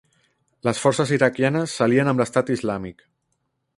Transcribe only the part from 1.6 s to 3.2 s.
s'alien amb l'Estat Islàmic